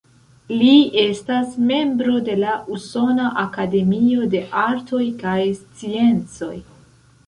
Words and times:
Li 0.61 0.77
estas 1.01 1.51
membro 1.73 2.15
de 2.31 2.39
la 2.45 2.55
Usona 2.79 3.29
Akademio 3.45 4.29
de 4.35 4.45
Artoj 4.67 5.07
kaj 5.25 5.41
Sciencoj. 5.63 6.55